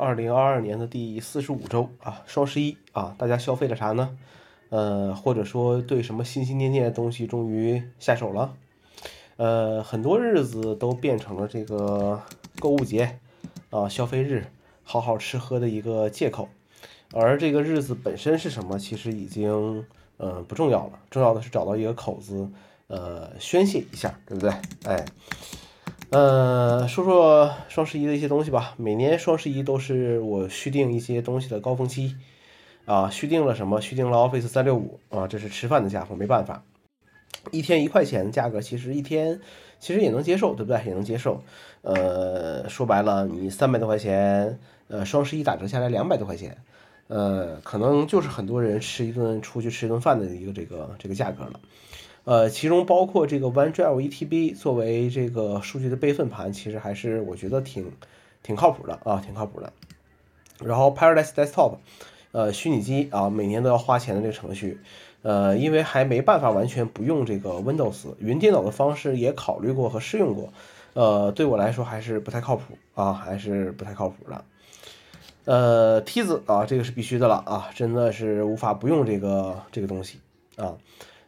[0.00, 4.16] 二零二二年的第四十五周啊，双十一啊，大家消费了啥呢？
[4.70, 8.54] 呃，或者说对什么心心念念的东西终于下手了？
[9.36, 12.18] 呃，很多日子都变成了这个
[12.58, 13.18] 购物节
[13.68, 14.46] 啊、消费日、
[14.84, 16.48] 好好吃喝的一个借口，
[17.12, 19.84] 而这个日子本身是什么，其实已经
[20.16, 22.50] 呃不重要了，重要的是找到一个口子，
[22.86, 24.50] 呃，宣泄一下，对不对？
[24.86, 25.04] 哎。
[26.10, 28.74] 呃，说说双十一的一些东西吧。
[28.76, 32.16] 每年双十一都是我续订一些东西的高峰期，
[32.84, 33.80] 啊，续订了什么？
[33.80, 36.64] 续订了 Office 三六五啊，这是吃饭的家伙，没办法，
[37.52, 39.40] 一天一块钱的价格，其实一天
[39.78, 40.82] 其实也能接受，对不对？
[40.84, 41.44] 也能接受。
[41.82, 44.58] 呃，说白了，你三百多块钱，
[44.88, 46.56] 呃，双十一打折下来两百多块钱，
[47.06, 51.60] 呃，可能就是很多人吃一顿出去吃一顿饭的一个这个这个价格了。
[52.30, 57.90] 呃，其中包括这个 OneDrive ETB 作为这个数据的备份盘，其实还是我觉得挺
[58.44, 59.72] 挺靠谱的啊，挺靠谱的。
[60.62, 61.78] 然后 Paradise Desktop，
[62.30, 64.78] 呃，虚拟机啊，每年都要花钱的这个程序，
[65.22, 70.52] 呃，因为还没办法完全不用这个 Windows 云电脑的方式，也考虑过和试用过，
[70.92, 74.44] 呃，对我来说还是不太靠谱啊，还是不太靠谱的。
[75.46, 80.20] 呃，梯子啊，这个是必须的了啊，真的是无法不用这个这个东西
[80.54, 80.76] 啊。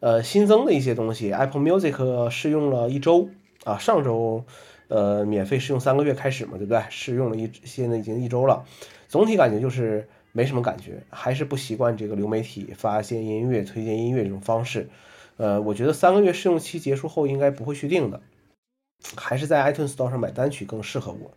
[0.00, 3.28] 呃，新增的一些东西，Apple Music 试用了一周
[3.64, 4.44] 啊，上周
[4.86, 6.82] 呃免费试用三个月开始嘛，对不对？
[6.88, 8.64] 试用了一现在已经一周了，
[9.08, 14.88] 总体感觉就是没什么感觉，还是不习惯这个流媒体发现音乐、推荐音乐这种方式。
[15.36, 18.20] 呃，我觉得三个月试用期结束后应该不会续订的，
[19.16, 21.32] 还是在 iTunes Store 上买单曲更适合我。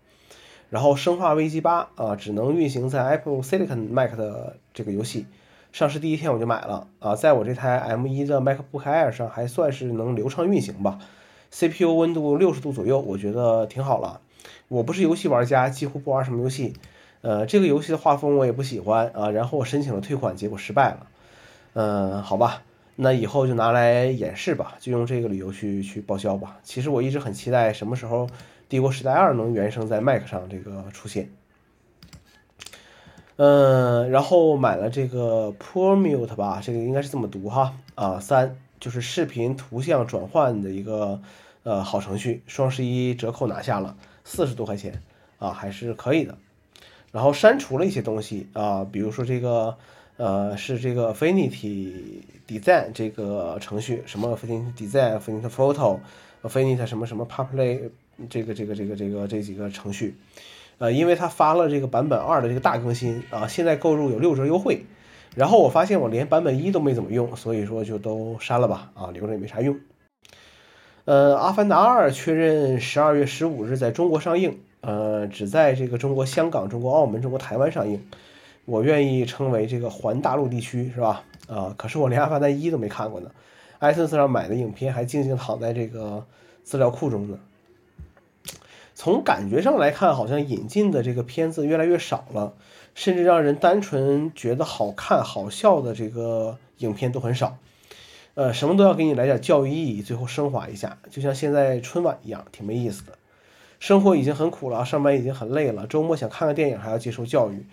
[0.69, 5.25] 然后《生化危机八》啊，只能运行在 Apple Silicon Mac 的这个游戏。
[5.71, 10.99] 上市第一天我就买了啊，在我这台 M1 的 MacBook Air 上还算是能流畅运行吧
[11.49, 14.19] ，CPU 温度六十度左右，我觉得挺好了。
[14.67, 16.73] 我不是游戏玩家，几乎不玩什么游戏，
[17.21, 21.07] 呃，这个游戏的画风我也不喜欢啊，然后我申请了退款，结果失败了。
[21.73, 22.63] 嗯，好吧，
[22.97, 26.57] 那以后就拿来演示吧，就用这个理由去去报销吧。
[26.63, 28.27] 其实我一直很期待什么时候
[28.67, 31.29] 《帝国时代二》能原生在 Mac 上这个出现。
[33.43, 41.19] 嗯，然后买了这个 Promute 吧，这个应该是这么读哈啊，三就是视频图像转换的一个
[41.63, 45.01] 呃好程序，双十一折扣拿下了四十多块钱
[45.39, 46.37] 啊，还是可以的。
[47.11, 49.75] 然后删除了一些东西啊，比如说这个
[50.17, 55.97] 呃是这个 Affinity Design 这个程序，什么 Affinity Design、Affinity Photo、
[56.43, 57.89] Affinity 什么什么 Public
[58.29, 60.15] 这个这个这个这个这几个程序。
[60.81, 64.83] 呃，因为它发了这个版本二的这个大更新啊，现在购入有六折优惠。
[65.35, 69.79] 然后我发现我连版本一都没怎么用，所以说就都删了吧，啊，留着也没啥用。
[71.05, 78.03] 呃，《阿凡达二》确认十二月十五日在中国上映，呃，只在这个中国香港、中国澳门、中国台湾上映。
[78.65, 81.23] 我愿意称为这个环大陆地区，是吧？
[81.47, 83.29] 啊，可是我连《阿凡达一》都没看过呢
[83.81, 86.25] ，iTunes 上买的影片还静静躺在这个
[86.63, 87.37] 资料库中呢。
[89.03, 92.53] 从感觉上来看，好像引进的这个片子越来越少了，
[92.93, 97.57] 甚至让人单纯觉得好看、好笑的这个影片都很少。
[98.35, 103.13] 呃，什么都要给你来点教育意义，最后升华一下，就像现在春晚一样，挺没意思的。
[103.79, 107.65] 生活已经很苦了，上班已经很累了，周末想看个电影还要接受教育。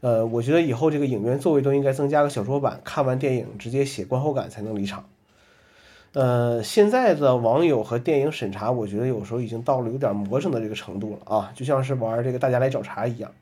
[0.00, 5.04] 呃，我觉得以后这个影院座位都应该增加个小桌板，看完电影直接写观后感才能离场。
[6.14, 13.32] 呃，现在的网友和电影审查，我觉得有时候已经到了有点魔怔的这个程度了啊，就像是玩这个大家来找茬一样。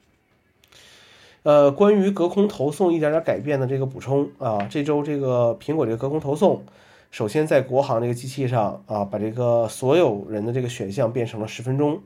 [1.43, 6.62] 呃，关于隔空投送一点点改变的这个补充啊，这周这个苹果这个隔空投送，
[7.10, 12.00] 首先在国行这个机器上啊，把这个所有人的这个选项变成了十分钟。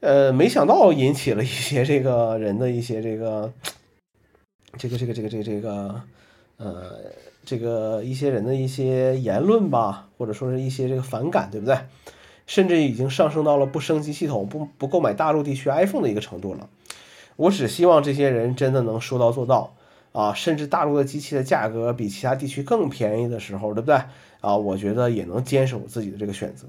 [0.00, 3.50] 呃，没想到引起了一些这个人的一些这个
[4.76, 6.02] 这个这个这个这个这个
[6.58, 6.96] 呃。
[7.44, 11.78] 这个一些人的一些言论吧，或者说是一些这个反感，对不对？
[12.46, 16.68] 甚至已经上升到了不升级系统、不不购买大陆地区 iPhone 的一个程度了。
[17.36, 19.72] 我只希望这些人真的能说到做到
[20.12, 20.34] 啊！
[20.34, 23.94] 甚至大陆的机器的价格比其他地区更便宜的时候，对不对？
[24.42, 26.66] 啊，我觉得也能坚守自己的这个选择。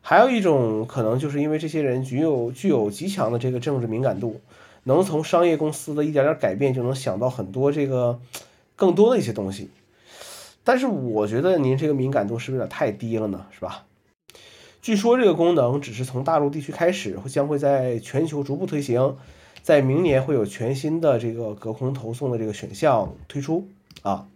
[0.00, 4.40] 还有一种可能，就是因为这些人具有具有极强的这个政治敏感度，
[4.84, 8.20] 能从商业公司的一点点改变就能想到很多这个。
[8.76, 9.70] 更多的一些东西，
[10.64, 13.46] 但是我觉得您这个敏感度是不是有点太低了呢？
[13.50, 13.84] 是吧？
[14.80, 19.16] 据说这个功能只是从大陆地区开始，会将会在全球逐步推行，
[19.62, 23.68] 在明年会有全新的这个隔空投送的这个选项推出
[24.02, 24.26] 啊。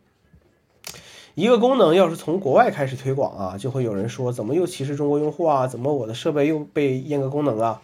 [1.34, 5.66] 一个功能要是从国外开始推广啊，就会有人说怎么又歧视中国用户啊？
[5.66, 7.82] 怎么我的设备又被阉割功能啊？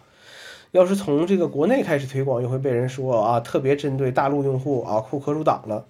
[0.71, 5.85] 要是从这个国内开始推广，又会被人说啊，特别针对大陆用户啊，库克入党了。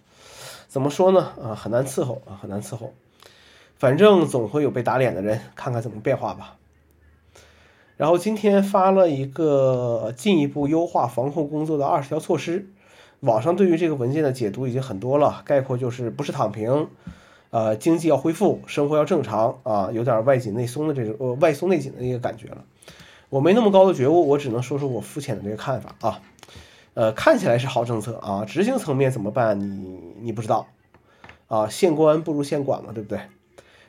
[0.73, 1.33] 怎么说呢？
[1.39, 2.95] 啊，很难伺候啊，很难伺候。
[3.77, 6.57] 反正总会有被打脸的人，看看怎么变化吧。
[7.95, 12.69] 然后今天发了一个进一步优化防控工作的二十条措施，
[13.19, 16.87] 网上对于这个文件的解读已经很多了，概括就是不是躺平，
[17.51, 22.65] 呃，经济要恢复，生活要正常啊，有点外紧内松的这种呃外松内紧的一个感觉了。
[23.29, 26.19] 我没那么高的觉悟，我只能说说我肤浅的这个看法啊。
[26.95, 29.59] 呃，看起来是好政策啊，执行层面怎么办？
[29.59, 30.67] 你你不知道
[31.47, 33.19] 啊，县官不如县管嘛，对不对？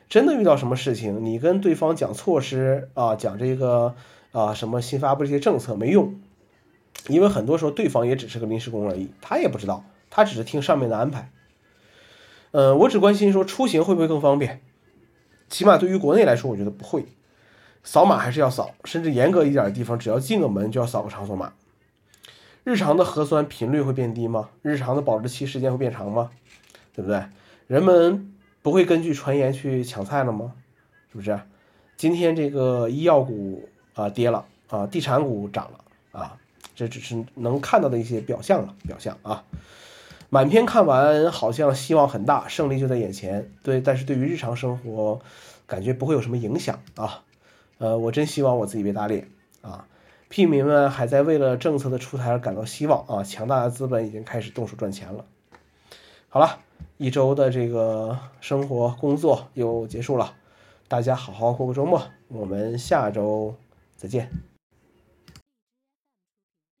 [0.09, 3.95] 真的遇到什么事情，你跟对方讲措施啊，讲这个
[4.31, 6.19] 啊什么新发布这些政策没用，
[7.07, 11.31] 因为很多时候对方也只是个临时工而已，他也不知道，他只是听上面的安排。
[12.51, 14.61] 呃，我只关心说出行会不会更方便，
[15.49, 17.05] 起码对于国内来说，我觉得不会。
[17.83, 21.53] 扫码还是要扫，甚至严格一点的地方，只要进个门就要扫个场所码。
[22.65, 24.49] 日常的核酸频率会变低吗？
[24.61, 26.31] 日常的保质期时间会变长吗？
[26.93, 27.23] 对不对？
[27.67, 28.33] 人们。
[28.65, 30.51] 不会根据传言去抢菜了吗？
[31.11, 31.39] 是不是？
[31.97, 36.35] 今天这个医药股啊跌了啊，地产股涨了啊，
[36.75, 39.43] 这只是能看到的一些表象了，表象啊。
[40.31, 43.51] 满篇看完，好像希望很大，胜利就在眼前。
[43.61, 45.21] 对，但是对于日常生活，
[45.67, 47.21] 感觉不会有什么影响啊。
[47.77, 49.29] 呃，我真希望我自己别打脸
[49.61, 49.85] 啊。
[50.29, 55.25] 屁民们还在为了政策的出台而感到希望啊，强大的资本已经开始动手赚钱了。
[56.29, 56.59] 好了。
[56.97, 60.33] 一周的这个生活工作又结束了，
[60.87, 63.53] 大家好好过个周末，我们下周
[63.97, 64.31] 再见。